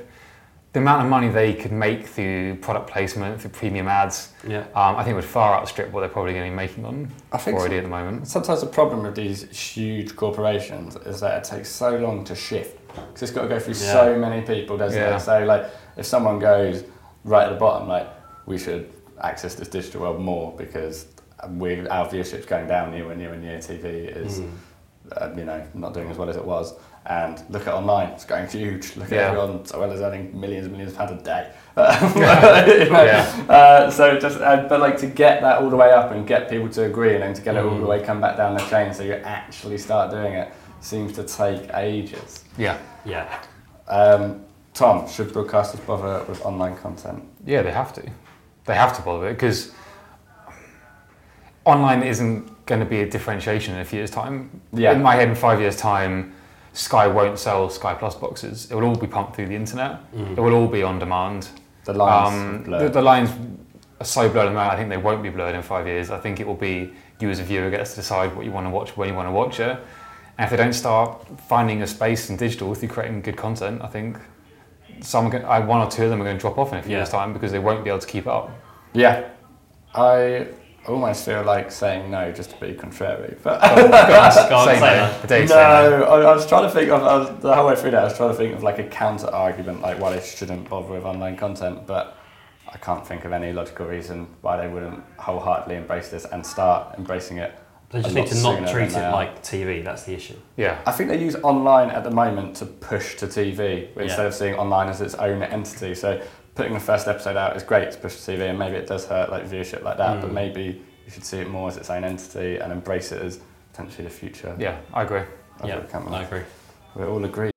[0.76, 4.58] the amount of money they could make through product placement, through premium ads, Yeah.
[4.74, 7.38] um, I think would far outstrip what they're probably going to be making on I
[7.38, 7.78] think already so.
[7.78, 8.28] at the moment.
[8.28, 12.78] Sometimes the problem with these huge corporations is that it takes so long to shift
[12.88, 13.92] because it's got to go through Yeah.
[13.94, 15.16] so many people, doesn't Yeah.
[15.16, 15.20] it?
[15.20, 15.64] So like,
[15.96, 16.84] if someone goes
[17.24, 18.06] right at the bottom, like
[18.44, 21.06] we should access this digital world more because
[21.52, 23.56] we our viewership's going down year on year and year.
[23.60, 24.50] TV is, Mm.
[25.16, 26.74] uh, you know, not doing as well as it was.
[27.08, 28.96] And look at online, it's going huge.
[28.96, 29.28] Look at Yeah.
[29.28, 31.50] everyone, so well as earning millions and millions of pounds a day.
[32.84, 33.04] You know?
[33.04, 33.44] Yeah.
[33.48, 36.50] Uh, so just, uh, but like to get that all the way up and get
[36.50, 38.64] people to agree, and then to get it all the way come back down the
[38.64, 42.42] chain, so you actually start doing it, seems to take ages.
[42.58, 42.76] Yeah.
[43.04, 43.40] Yeah.
[43.86, 44.42] Um,
[44.74, 47.22] Tom, should broadcasters bother with online content?
[47.44, 48.02] Yeah, they have to.
[48.64, 49.70] They have to bother it because
[51.64, 54.60] online isn't going to be a differentiation in a few years' time.
[54.72, 54.92] Yeah.
[54.92, 56.32] In my head, in five years' time,
[56.76, 58.70] Sky won't sell Sky Plus boxes.
[58.70, 60.00] It will all be pumped through the internet.
[60.14, 61.48] It will all be on demand.
[61.84, 63.30] The lines Um, the, the lines
[64.00, 64.72] are so blurred at the moment.
[64.74, 66.10] I think they won't be blurred in five years.
[66.10, 68.66] I think it will be you as a viewer gets to decide what you want
[68.66, 69.70] to watch when you want to watch it.
[70.38, 73.86] And if they don't start finding a space in digital through creating good content, I
[73.86, 74.18] think
[75.00, 76.92] some I, one or two of them are going to drop off in a few
[76.92, 76.98] Yeah.
[76.98, 78.50] years' time because they won't be able to keep up.
[78.92, 79.28] Yeah,
[79.94, 80.48] I
[80.88, 83.88] almost feel like saying no just to be contrary, but oh,
[84.48, 85.46] Go on, say say no.
[85.46, 85.90] that.
[85.90, 86.04] No, no.
[86.04, 88.00] I, I was trying to think of I was, the whole way through that.
[88.02, 90.94] I was trying to think of like a counter argument, like why they shouldn't bother
[90.94, 92.16] with online content, but
[92.72, 96.96] I can't think of any logical reason why they wouldn't wholeheartedly embrace this and start
[96.98, 97.56] embracing it.
[97.90, 99.84] They just a need lot to not treat it like TV.
[99.84, 100.34] That's the issue.
[100.56, 100.80] Yeah.
[100.84, 104.26] I think they use online at the moment to push to TV instead Yeah.
[104.26, 105.94] of seeing online as its own entity.
[105.94, 106.20] So
[106.56, 109.06] putting the first episode out is great to push to TV, and maybe it does
[109.06, 110.16] hurt like viewership like that.
[110.16, 110.22] Mm.
[110.22, 113.40] But maybe you should see it more as its own entity and embrace it as
[113.70, 114.56] potentially the future.
[114.58, 115.20] Yeah, I agree.
[115.60, 115.84] of yeah.
[116.10, 116.42] I agree.
[116.96, 117.50] We all agree.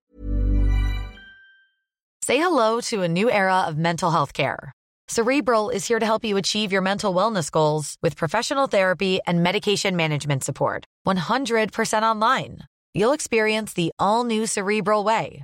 [2.22, 4.72] Say hello to a new era of mental health care.
[5.08, 9.42] Cerebral is here to help you achieve your mental wellness goals with professional therapy and
[9.42, 10.86] medication management support.
[11.08, 12.60] 100% online.
[12.94, 15.44] You'll experience the all new Cerebral Way,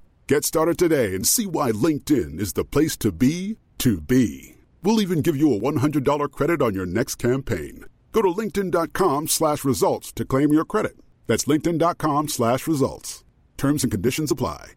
[0.31, 4.55] Get started today and see why LinkedIn is the place to be to be.
[4.81, 7.83] We'll even give you a $100 credit on your next campaign.
[8.13, 10.93] Go to linkedin.com slash results to claim your credit.
[11.27, 13.25] That's linkedin.com slash results.
[13.57, 14.71] Terms and conditions apply.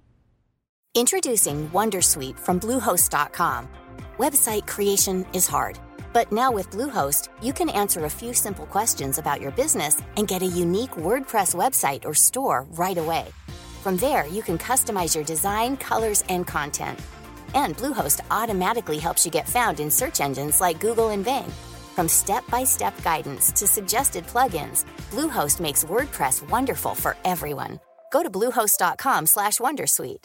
[0.96, 3.68] Introducing Wondersuite from Bluehost.com.
[4.18, 5.78] Website creation is hard,
[6.12, 10.26] but now with Bluehost, you can answer a few simple questions about your business and
[10.26, 13.28] get a unique WordPress website or store right away.
[13.84, 16.98] From there, you can customize your design, colors, and content.
[17.54, 21.44] And Bluehost automatically helps you get found in search engines like Google and Bing.
[21.94, 27.78] From step-by-step guidance to suggested plugins, Bluehost makes WordPress wonderful for everyone.
[28.10, 30.24] Go to bluehost.com/wondersuite.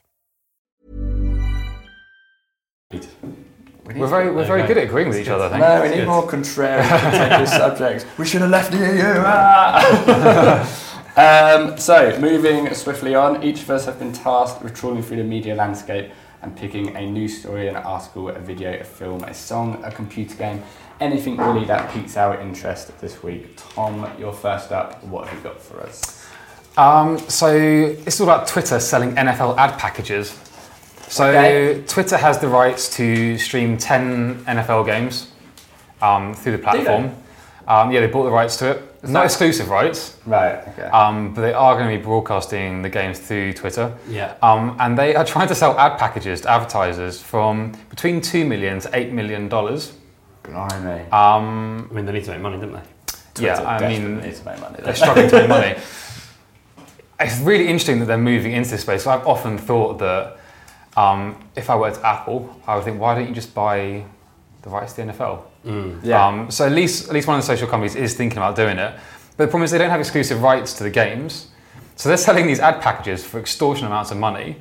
[3.83, 5.61] We're very, we're very good at agreeing with each other, I think.
[5.61, 8.05] No, we need more contrary contentious subjects.
[8.17, 9.13] We should have left the EU.
[9.25, 10.85] Ah!
[11.19, 15.23] um, so, moving swiftly on, each of us have been tasked with trawling through the
[15.23, 19.83] media landscape and picking a news story, an article, a video, a film, a song,
[19.83, 20.63] a computer game,
[21.01, 23.53] anything really that piques our interest this week.
[23.57, 25.03] Tom, you're first up.
[25.03, 26.25] What have you got for us?
[26.77, 30.37] Um, so it's all about Twitter selling NFL ad packages.
[31.09, 31.83] So Okay.
[31.87, 35.31] Twitter has the rights to stream 10 NFL games
[36.01, 37.11] um, through the platform.
[37.67, 38.88] Um, yeah, they bought the rights to it.
[39.01, 40.55] It's not exclusive rights, Right.
[40.69, 40.83] Okay.
[40.83, 43.93] um, but they are going to be broadcasting the games through Twitter.
[44.09, 44.35] Yeah.
[44.41, 48.79] Um, and they are trying to sell ad packages to advertisers from between two million
[48.81, 49.93] to eight million dollars.
[50.43, 51.09] Blimey.
[51.11, 52.81] Um, I mean, they need to make money, don't they?
[53.45, 54.75] yeah, I mean, needs to make money.
[54.83, 55.75] they're struggling to make money.
[57.21, 59.05] It's really interesting that they're moving into this space.
[59.05, 60.37] I've often thought that
[60.95, 64.05] um, if I were at Apple, I would think, why don't you just buy
[64.61, 65.41] the rights to the NFL?
[65.63, 66.25] Yeah.
[66.25, 68.77] Um, so at least at least one of the social companies is thinking about doing
[68.77, 68.93] it.
[69.37, 71.47] But the problem is they don't have exclusive rights to the games.
[71.95, 74.57] So they're selling these ad packages for extortion amounts of money.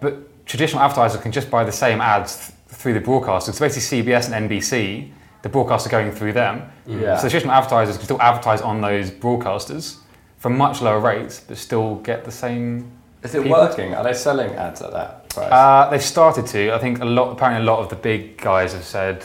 [0.00, 3.54] But traditional advertisers can just buy the same ads th- through the broadcasters.
[3.54, 5.10] So basically CBS and NBC,
[5.42, 6.62] the broadcasts are going through them.
[6.86, 7.16] Yeah.
[7.16, 9.98] So traditional advertisers can still advertise on those broadcasters
[10.38, 12.90] for much lower rates, but still get the same.
[13.22, 13.94] Is it people- working?
[13.94, 15.52] Are they selling ads at that price?
[15.52, 16.74] Uh, they've started to.
[16.74, 17.30] I think a lot.
[17.32, 19.24] Apparently, a lot of the big guys have said,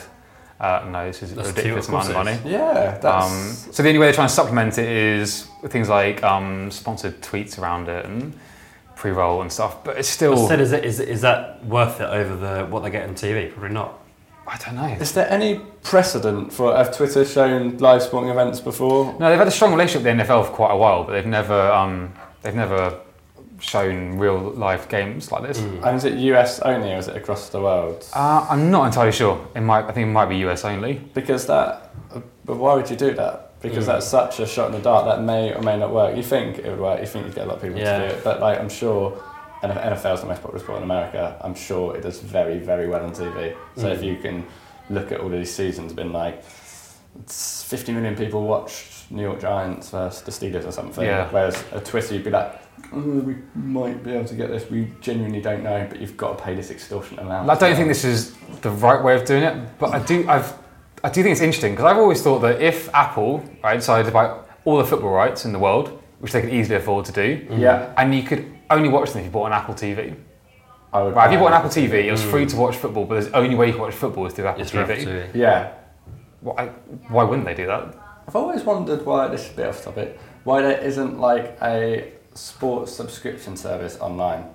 [0.59, 2.97] uh, "No, this is a That's too- ridiculous amount of money." yeah.
[3.01, 3.05] That's.
[3.31, 7.21] Um, so the only way they're trying to supplement it is things like um, sponsored
[7.21, 8.37] tweets around it and
[8.95, 9.83] pre-roll and stuff.
[9.83, 12.81] But it's still, Instead, is, it, is, it- is that worth it over the what
[12.83, 13.51] they get on TV?
[13.51, 13.99] Probably not.
[14.49, 14.87] I don't know.
[15.01, 19.13] is there any precedent for have Twitter shown live sporting events before?
[19.19, 21.25] No, they've had a strong relationship with the NFL for quite a while, but they've
[21.25, 22.97] never, um, they've never
[23.59, 25.59] shown real life games like this.
[25.59, 25.85] Mm.
[25.85, 28.05] And is it US only or is it across the world?
[28.13, 29.47] Uh, I'm not entirely sure.
[29.55, 30.95] It might, I think it might be US only.
[31.13, 31.91] Because that,
[32.45, 33.59] but why would you do that?
[33.61, 33.87] Because mm.
[33.87, 36.15] that's such a shot in the dark that may or may not work.
[36.15, 37.99] You think it would work, you think you'd get a lot of people Yeah.
[37.99, 39.21] to do it, but like I'm sure,
[39.63, 41.37] and NFL is the most popular sport in America.
[41.41, 43.55] I'm sure it does very, very well on TV.
[43.75, 44.03] So if mm.
[44.03, 44.45] you can
[44.89, 46.43] look at all these seasons, been like,
[47.25, 51.03] 50 million people watched New York Giants versus the Steelers or something.
[51.03, 51.27] Yeah.
[51.31, 52.61] Whereas a Twitter, you'd be like,
[52.93, 54.69] oh, we might be able to get this.
[54.69, 57.50] We genuinely don't know, but you've got to pay this extortionate amount.
[57.50, 60.28] I don't think this is the right way of doing it, but I do.
[60.28, 60.54] I've,
[61.04, 64.12] I do think it's interesting because I've always thought that if Apple right, decided to
[64.12, 67.38] buy all the football rights in the world, which they could easily afford to do,
[67.38, 67.60] mm-hmm.
[67.60, 70.15] Yeah, and you could only watch them if you bought an Apple TV.
[70.93, 71.15] I would.
[71.15, 72.50] Right, if you bought an Apple TV, it was free mm.
[72.50, 74.73] to watch football, but the only way you can watch football is through Apple It's
[74.73, 75.06] rough TV.
[75.06, 75.36] TV.
[75.36, 75.73] Yeah.
[76.41, 76.67] Why,
[77.10, 77.93] why wouldn't they do that?
[78.28, 80.19] I've always wondered why this is a bit off topic.
[80.43, 84.45] Why there isn't like a sports subscription service online.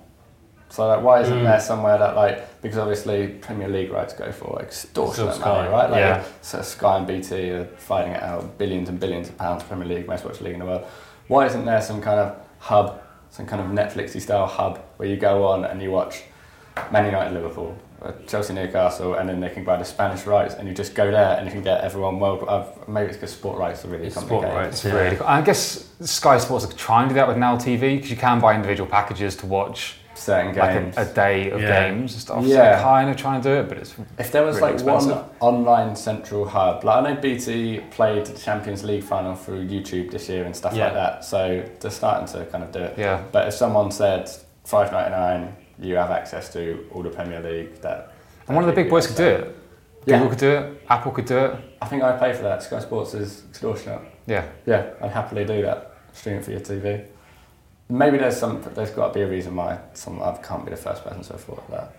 [0.69, 1.43] So like, why isn't hmm.
[1.43, 5.89] there somewhere that like because obviously Premier League rights go for extortionate money, right?
[5.89, 6.23] Like, Yeah.
[6.41, 9.63] So Sky and BT are fighting it out, billions and billions of pounds.
[9.63, 10.87] Premier League, most watched league in the world.
[11.27, 15.15] Why isn't there some kind of hub, some kind of Netflixy style hub where you
[15.15, 16.23] go on and you watch
[16.91, 17.77] Man United, Liverpool,
[18.27, 21.37] Chelsea, Newcastle, and then they can buy the Spanish rights, and you just go there
[21.37, 22.43] and you can get everyone world.
[22.47, 24.57] Uh, maybe it's because sport rights are really It's sport complicated.
[24.65, 24.85] rights.
[24.85, 25.27] It's really cool.
[25.27, 28.39] I guess Sky Sports are trying to do that with Now TV because you can
[28.41, 30.97] buy individual packages to watch Certain like games.
[30.97, 31.89] a, a day of Yeah.
[31.89, 32.43] games and stuff.
[32.43, 32.49] Yeah.
[32.49, 34.85] So they're kind of trying to do it, but it's if there was really like
[34.85, 40.11] one online central hub, like I know BT played the Champions League final through YouTube
[40.11, 40.85] this year and stuff Yeah.
[40.85, 42.93] like that, so they're starting to kind of do it.
[42.97, 43.21] yeah.
[43.31, 44.29] But if someone said
[44.65, 47.81] five ninety nine, you have access to all the Premier League.
[47.81, 48.13] That
[48.47, 49.57] And one of the big boys could do it.
[50.05, 50.17] Yeah.
[50.17, 50.81] Google could do it.
[50.89, 51.55] Apple could do it.
[51.81, 52.61] I think I'd pay for that.
[52.61, 54.01] Sky Sports is extortionate.
[54.27, 54.45] Yeah.
[54.65, 55.95] Yeah, I'd happily do that.
[56.13, 57.05] Stream it for your TV.
[57.89, 58.61] Maybe there's some.
[58.75, 60.21] There's got to be a reason why some.
[60.21, 61.95] I can't be the first person to have thought of that.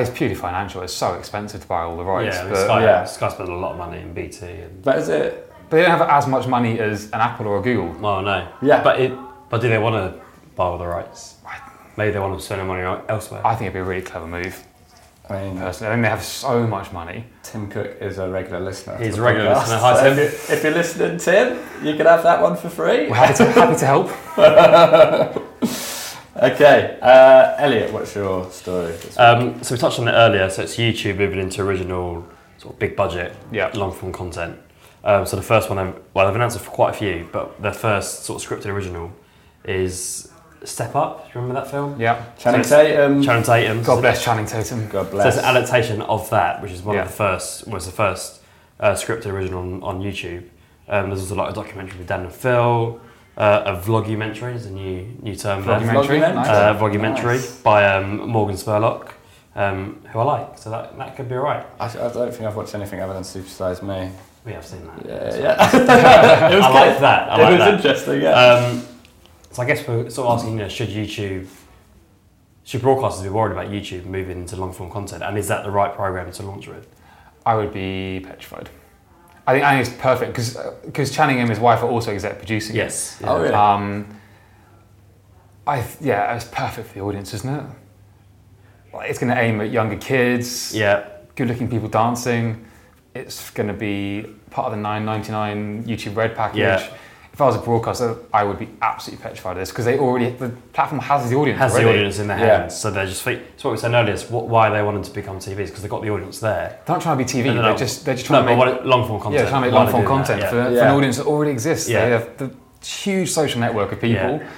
[0.00, 0.82] It's purely financial.
[0.82, 2.36] It's so expensive to buy all the rights.
[2.36, 3.04] yeah, I mean, but, Sky, yeah.
[3.04, 4.46] Sky spends a lot of money in BT.
[4.46, 5.52] And, But is it?
[5.68, 7.92] but they don't have as much money as an Apple or a Google.
[8.00, 8.48] well, no.
[8.62, 8.82] Yeah.
[8.82, 9.12] But it.
[9.50, 10.20] But do they want to
[10.56, 11.36] buy all the rights?
[11.96, 13.46] Maybe they want to spend their money elsewhere.
[13.46, 14.64] I think it'd be a really clever move,
[15.28, 15.90] I mean, personally.
[15.90, 17.24] I think they have so much money.
[17.42, 18.96] Tim Cook is a regular listener.
[18.96, 19.78] He's a regular podcast, listener.
[19.78, 20.18] Hi, so Tim.
[20.18, 23.08] If, you, if you're listening, Tim, you can have that one for free.
[23.08, 25.42] We're happy to, happy to help.
[26.34, 28.94] Okay, uh, Elliot, what's your story?
[29.18, 30.48] Um, so we touched on it earlier.
[30.48, 32.26] So it's YouTube moving into original,
[32.56, 33.70] sort of big budget, Yeah.
[33.74, 34.58] long form content.
[35.04, 37.60] Um, so the first one, they've- well, they've announced it for quite a few, but
[37.60, 39.12] their first sort of scripted original
[39.66, 40.31] is
[40.64, 41.24] Step Up.
[41.24, 42.00] Do you remember that film?
[42.00, 42.24] Yeah.
[42.38, 43.22] Channing so Tatum.
[43.22, 43.82] Channing Tatum.
[43.82, 44.88] God bless Channing Tatum.
[44.88, 45.10] God bless.
[45.10, 45.36] So bless.
[45.36, 47.02] it's an adaptation of that, which is one Yeah.
[47.02, 48.40] of the first, was the first
[48.80, 50.44] uh, scripted original on, on YouTube.
[50.88, 53.00] Um, there's also like a documentary with Dan and Phil,
[53.36, 55.64] uh, a vlogumentary is a new new term.
[55.64, 56.34] Vlogumentary, Vlogumentary?
[56.34, 56.48] nice.
[56.48, 57.60] Uh, vlogumentary Nice.
[57.62, 59.12] by um, Morgan Spurlock,
[59.56, 60.58] um, who I like.
[60.58, 61.64] So that, that could be alright.
[61.80, 64.10] I, I don't think I've watched anything other than Supersize Me.
[64.44, 65.06] We have seen that.
[65.06, 66.50] Yeah, yeah.
[66.52, 67.30] it was I like that.
[67.30, 67.74] I it like was that.
[67.74, 68.32] interesting, yeah.
[68.32, 68.82] Um,
[69.52, 71.46] so I guess we're sort of asking, you know, should YouTube,
[72.64, 75.70] should broadcasters be worried about YouTube moving into long form content, and is that the
[75.70, 76.88] right program to launch with?
[77.44, 78.70] I would be petrified.
[79.46, 82.38] I think, I think it's perfect because because Channing and his wife are also exec
[82.38, 82.76] producing.
[82.76, 82.78] it.
[82.78, 83.20] Yes.
[83.24, 83.52] Oh, really?
[83.54, 84.18] Um,
[85.66, 87.64] I th- yeah, it's perfect for the audience, isn't it?
[88.92, 91.08] Like, it's going to aim at younger kids, Yeah.
[91.34, 92.64] good-looking people dancing.
[93.14, 96.58] It's going to be part of the 9.99 YouTube Red package.
[96.58, 96.88] Yeah.
[97.32, 100.30] If I was a broadcaster, I would be absolutely petrified of this because they already
[100.30, 101.58] the platform has the audience.
[101.58, 102.58] Has the audience in their Yeah.
[102.58, 103.22] hands, so they're just.
[103.22, 104.12] So what we were saying earlier.
[104.12, 106.78] Is what, why they wanted to become TVs because they got the audience there.
[106.84, 107.46] They're not trying to be TV.
[107.46, 107.76] No, no, they're no.
[107.78, 109.44] just they're just trying but to make long form content.
[109.44, 110.80] Yeah, trying to make long form content that, for, yeah.
[110.80, 111.88] for an audience that already exists.
[111.88, 112.04] Yeah.
[112.04, 112.54] They have the
[112.86, 114.40] huge social network of people.
[114.40, 114.48] Yeah.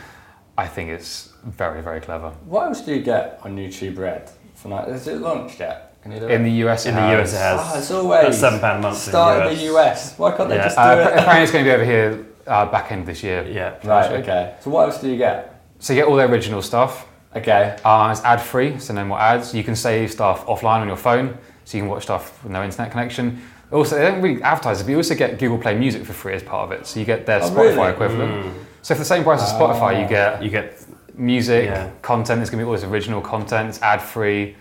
[0.59, 2.31] I think it's very, very clever.
[2.47, 4.31] What else do you get on YouTube Red?
[4.57, 4.89] For night?
[4.89, 5.97] Is it launched yet?
[6.03, 7.21] Can you do In the US, In it the has.
[7.21, 7.61] US, it has.
[7.61, 8.99] Ah, it's always seven pound a month.
[8.99, 10.19] Start in in the US.
[10.19, 10.65] Why can't they Yeah.
[10.65, 11.07] just do Uh, it?
[11.19, 13.47] apparently, it's going to be over here uh, back end this year.
[13.49, 13.71] Yeah.
[13.85, 14.05] Right.
[14.05, 14.19] actually.
[14.23, 14.55] Okay.
[14.61, 15.63] So what else do you get?
[15.79, 17.07] So you get all the original stuff.
[17.37, 17.77] Okay.
[17.85, 19.55] Uh, it's ad free, so no more ads.
[19.55, 22.63] You can save stuff offline on your phone, so you can watch stuff with no
[22.63, 23.43] internet connection.
[23.73, 26.35] Also, they don't really advertise it, but you also get Google Play Music for free
[26.35, 26.87] as part of it.
[26.87, 27.91] So you get their Oh, Spotify really?
[27.91, 28.55] equivalent.
[28.83, 30.79] So for the same price as Spotify, you get You get
[31.17, 31.91] music, Yeah.
[32.03, 32.39] content.
[32.39, 33.71] There's going to be all this original content.
[33.71, 34.55] It's ad free.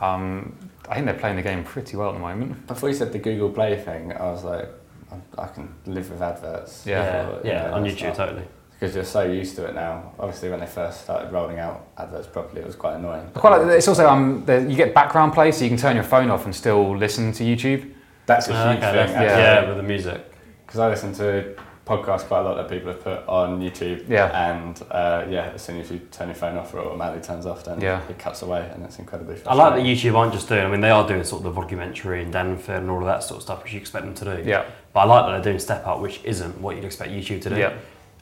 [0.00, 0.54] Um,
[0.88, 2.66] I think they're playing the game pretty well at the moment.
[2.66, 4.68] Before you said the Google Play thing, I was like,
[5.12, 6.84] I, I can live with adverts.
[6.86, 7.02] Yeah.
[7.02, 8.44] yeah, Or, yeah, you know, on YouTube not- totally.
[8.78, 10.12] Because you're so used to it now.
[10.20, 13.28] Obviously, when they first started rolling out adverts properly, it was quite annoying.
[13.34, 15.96] I quite like, it's also um, there, you get background play, so you can turn
[15.96, 17.92] your phone off and still listen to YouTube.
[18.26, 19.14] That's a Uh, huge okay, thing.
[19.14, 19.36] Yeah.
[19.62, 19.68] yeah.
[19.68, 20.32] with the music.
[20.64, 21.56] Because I listen to
[21.88, 24.08] podcasts quite a lot that people have put on YouTube.
[24.08, 24.50] Yeah.
[24.52, 27.64] And uh, yeah, as soon as you turn your phone off, it automatically turns off.
[27.64, 28.02] Then Yeah.
[28.08, 29.36] it cuts away, and it's incredibly.
[29.46, 29.82] I like that.
[29.82, 30.64] YouTube aren't just doing.
[30.64, 33.22] I mean, they are doing sort of the documentary and Danford and all of that
[33.22, 34.48] sort of stuff, which you expect them to do.
[34.48, 34.64] Yeah.
[34.92, 37.50] But I like that they're doing Step Up, which isn't what you'd expect YouTube to
[37.50, 37.56] do.
[37.56, 37.72] Yeah.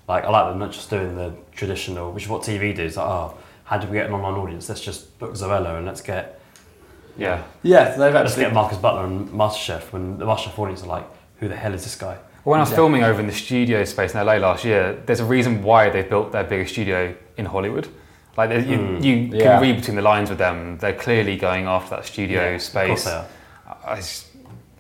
[0.09, 2.97] Like I like them not just doing the traditional, which is what TV does.
[2.97, 4.69] Like, oh, how do we get an online audience?
[4.69, 6.39] Let's just book Zoella and let's get
[7.19, 7.43] Yeah.
[7.63, 8.45] Yeah, they've let's actually.
[8.45, 9.91] get Marcus Butler and MasterChef.
[9.93, 11.07] When the MasterChef audience are like,
[11.41, 12.19] who the hell is this guy?
[12.47, 12.77] Well, when I was Yeah.
[12.77, 16.03] filming over in the studio space in LA last year, there's a reason why they
[16.03, 17.89] built their biggest studio in Hollywood.
[18.37, 19.03] Like there- you, Mm.
[19.05, 19.43] you Yeah.
[19.45, 20.79] can read between the lines with them.
[20.79, 23.05] They're clearly going after that studio Yeah, Of course space.
[23.05, 23.25] they are.
[23.85, 24.27] I, s-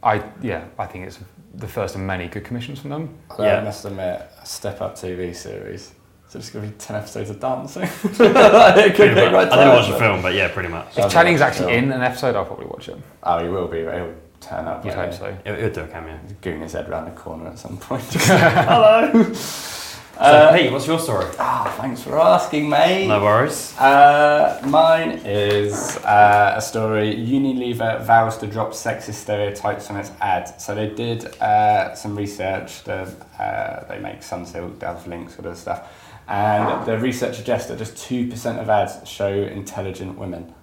[0.00, 1.18] I- yeah, I think it's
[1.54, 3.08] the first of many good commissions from them.
[3.36, 3.60] I Yeah.
[3.62, 5.90] must admit, a Step Up TV series.
[6.28, 7.82] So it's going to be 10 episodes of dancing.
[8.04, 9.30] it could much.
[9.30, 10.96] quite I didn't watch the film, but yeah, pretty much.
[10.96, 11.78] If Channing's actually sure.
[11.82, 12.96] in an episode, I'll probably watch it.
[13.24, 13.78] Oh, he will be.
[13.80, 14.12] He'll
[14.48, 14.84] turn up.
[14.84, 15.26] You'd hope so.
[15.44, 16.18] It, it would do a cameo.
[16.40, 18.04] Goon his head around the corner at some point.
[20.18, 21.26] So, Hey, what's your story?
[21.38, 23.06] Ah, thanks for asking, mate.
[23.06, 23.76] No worries.
[23.76, 27.14] Uh, mine is uh, a story.
[27.14, 30.58] Unilever vows to drop sexist stereotypes on its ad.
[30.58, 32.84] So they did uh, some research.
[32.84, 33.02] The,
[33.38, 35.92] uh, they make Sunsilk, Dove Lynx, all this stuff.
[36.28, 40.54] And the research suggests that just 2% of ads show intelligent women.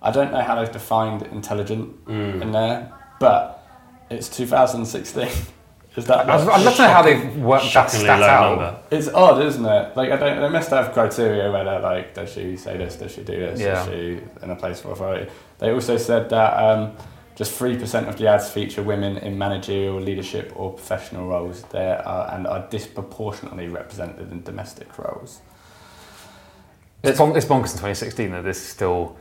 [0.00, 2.90] I don't know how they've defined intelligent in there,
[3.22, 3.64] but
[4.10, 5.28] it's 2016.
[5.96, 8.58] Is that I'd, I'd love to know how they've worked that Shockingly stat low out.
[8.58, 8.82] number.
[8.90, 9.94] it's odd, isn't it?
[9.94, 10.40] Like I don't.
[10.40, 12.96] They must have criteria where they're like, does she say this?
[12.96, 13.60] Does she do this?
[13.60, 13.82] Yeah.
[13.82, 15.30] Is she in a place of authority?
[15.58, 16.96] They also said that um,
[17.36, 21.62] just three percent of the ads feature women in managerial, leadership, or professional roles.
[21.64, 25.42] There are and are disproportionately represented in domestic roles.
[27.02, 29.18] It's, bon- it's bonkers in 2016 that this is still.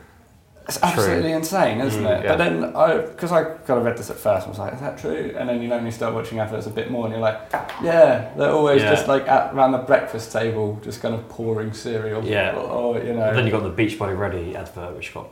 [0.67, 2.07] It's absolutely insane, isn't it?
[2.07, 2.29] Mm, yeah.
[2.29, 4.79] But then, I because I kind of read this at first, I was like, "Is
[4.79, 7.13] that true?" And then you know, when you start watching adverts a bit more, and
[7.13, 7.39] you're like,
[7.81, 8.91] "Yeah, they're always Yeah.
[8.91, 12.55] just like at around the breakfast table, just kind of pouring cereal." Yeah.
[12.55, 13.33] or, or, you know.
[13.33, 15.27] Then you got the Beachbody Ready advert, which got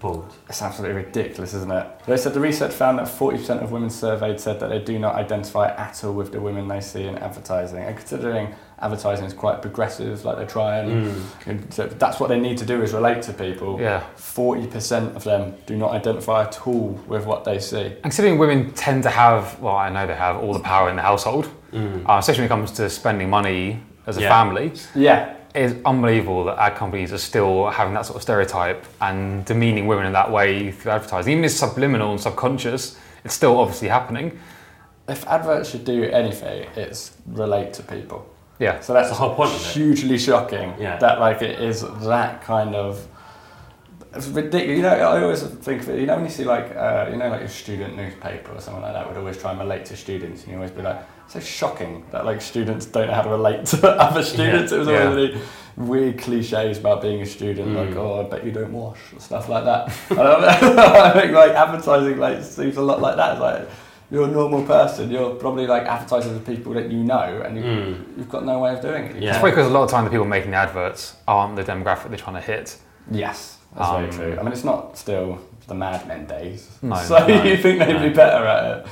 [0.00, 0.30] pulled.
[0.50, 1.86] It's absolutely ridiculous, isn't it?
[2.06, 5.14] They said the research found that 40% of women surveyed said that they do not
[5.14, 7.78] identify at all with the women they see in advertising.
[7.82, 12.38] And considering advertising is quite progressive, like they try and, and so that's what they
[12.38, 13.80] need to do is relate to people.
[13.80, 14.02] Yeah.
[14.16, 17.86] 40% of them do not identify at all with what they see.
[17.86, 20.96] And considering women tend to have, well, I know they have all the power in
[20.96, 24.28] the household, uh, especially when it comes to spending money as a Yeah.
[24.28, 24.72] family.
[24.94, 25.34] Yeah.
[25.54, 29.86] It is unbelievable that ad companies are still having that sort of stereotype and demeaning
[29.86, 31.32] women in that way through advertising.
[31.32, 34.38] Even if it's subliminal and subconscious, it's still obviously happening.
[35.08, 38.26] If adverts should do anything, it's relate to people.
[38.58, 38.80] Yeah.
[38.80, 40.96] So that's the whole point hugely shocking Yeah.
[40.98, 43.06] that like it is that kind of
[44.14, 44.76] it's ridiculous.
[44.76, 45.98] You know, I always think of it.
[46.00, 48.82] You know, when you see like uh, you know like a student newspaper or something
[48.82, 51.40] like that would always try and relate to students, and you always be like, so
[51.40, 54.70] shocking that like students don't know how to relate to other students.
[54.70, 55.08] It was Yeah.
[55.08, 55.40] always really
[55.76, 57.88] weird cliches about being a student, Mm.
[57.88, 59.88] like oh, I bet you don't wash stuff like that.
[60.12, 63.32] I think like advertising like seems a lot like that.
[63.32, 63.68] It's like
[64.14, 65.10] you're a normal person.
[65.10, 68.04] You're probably like advertising to people that you know, and you, Mm.
[68.18, 69.16] you've got no way of doing it.
[69.16, 69.28] You Yeah.
[69.30, 72.08] It's probably because a lot of time the people making the adverts aren't the demographic
[72.10, 72.76] they're trying to hit.
[73.10, 74.38] Yes, that's Um, very true.
[74.38, 76.68] I mean, it's not still the Mad Men days.
[76.80, 78.86] No, so no, you think they'd be better at it?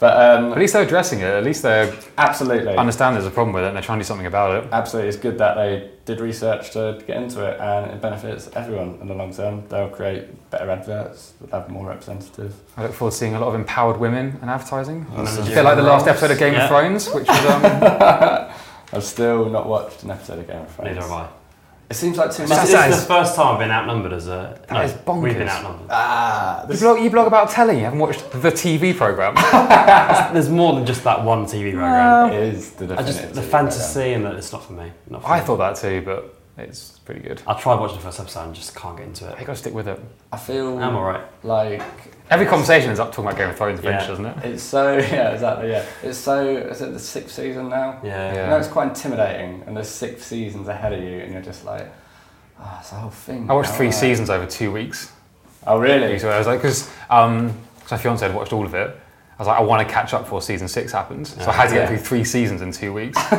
[0.00, 1.24] But um, At least they're addressing it.
[1.26, 4.06] At least they absolutely, understand there's a problem with it and they're trying to do
[4.08, 4.68] something about it.
[4.72, 8.98] absolutely, it's good that they did research to get into it, and it benefits everyone
[9.02, 9.62] in the long term.
[9.68, 12.56] They'll create better adverts, they'll have more representatives.
[12.78, 15.06] I look forward to seeing a lot of empowered women in advertising.
[15.12, 16.62] A Managerial bit like the last episode of Game Yeah.
[16.64, 17.62] of Thrones, which was um,
[18.92, 20.88] I've still not watched an episode of Game of Thrones.
[20.96, 21.28] Neither have I.
[21.90, 22.60] It seems like too This, much.
[22.68, 24.56] this is is- the first time I've been outnumbered as a.
[24.68, 25.22] That no, is bonkers.
[25.22, 25.88] We've been outnumbered.
[25.90, 27.78] Ah, you blog, you blog about telly.
[27.78, 29.34] You haven't watched the TV program.
[30.32, 32.32] There's more than just that one TV program.
[32.32, 34.92] it is the I just the TV fantasy and that it's not for me.
[35.08, 35.46] Not for I me.
[35.46, 37.42] thought that too, but it's pretty good.
[37.46, 39.36] I tried watching the first episode and just can't get into it.
[39.36, 39.46] You it.
[39.46, 39.98] got to stick with it.
[40.32, 41.24] I feel I'm alright.
[41.44, 41.82] like
[42.30, 44.30] Every conversation is up talking about Game of Thrones eventually, Yeah.
[44.32, 44.54] doesn't it?
[44.54, 48.00] it's so yeah exactly yeah it's so is it the sixth season now?
[48.04, 48.32] Yeah.
[48.34, 48.44] Yeah.
[48.44, 51.64] You know it's quite intimidating, and there's six seasons ahead of you, and you're just
[51.64, 51.90] like,
[52.60, 53.50] oh, it's a whole thing.
[53.50, 55.12] I watched now, three like- seasons over two weeks.
[55.66, 56.18] Oh really?
[56.18, 57.48] So I was like, because um,
[57.80, 58.88] 'cause my fiance had watched all of it.
[59.38, 61.34] I was like, I want to catch up before season six happens.
[61.42, 61.86] So I had to get Yeah.
[61.88, 63.18] through three seasons in two weeks.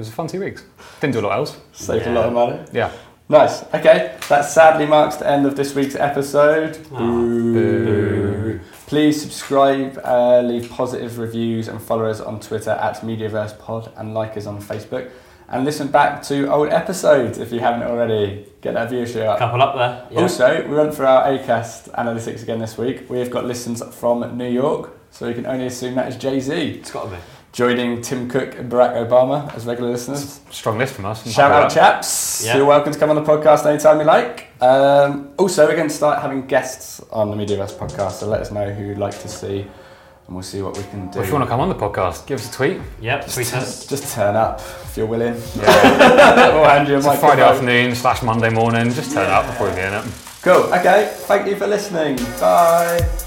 [0.00, 0.64] it was a fun two weeks.
[1.02, 1.58] Didn't do a lot else.
[1.72, 2.58] Saved a lot of money.
[2.72, 2.90] Yeah.
[3.28, 3.64] Nice.
[3.74, 6.88] Okay, that sadly marks the end of this week's episode.
[6.88, 8.58] Boo.
[8.86, 14.38] Please subscribe, uh, leave positive reviews, and follow us on Twitter at MediaversePod and like
[14.38, 15.10] us on Facebook.
[15.50, 18.46] And listen back to old episodes if you haven't already.
[18.62, 19.38] Get that viewership up.
[19.38, 20.08] Couple up there.
[20.10, 20.22] Yeah.
[20.22, 23.10] Also, we went for our ACAST analytics again this week.
[23.10, 26.40] We have got listens from New York, so we can only assume that is Jay
[26.40, 27.16] Z, it's got to be.
[27.52, 30.40] Joining Tim Cook and Barack Obama as regular listeners.
[30.50, 31.30] Strong list from us.
[31.30, 32.44] Shout out, chaps.
[32.44, 32.56] Yeah.
[32.56, 34.48] You're welcome to come on the podcast anytime you like.
[34.62, 38.50] Um, also, we're going to start having guests on the Mediaverse podcast, so let us
[38.50, 41.14] know who you'd like to see, and we'll see what we can do.
[41.14, 41.22] that.
[41.22, 42.80] If you want to come on the podcast, give us a tweet.
[43.00, 43.22] Yep.
[43.22, 43.86] Tweet just, us.
[43.86, 45.34] just turn up if you're willing.
[45.56, 48.90] we'll hand you a It's Friday afternoon slash Monday morning.
[48.92, 50.14] Just turn up before we get in it.
[50.42, 50.72] Cool.
[50.72, 51.12] Okay.
[51.26, 52.16] Thank you for listening.
[52.38, 53.26] Bye.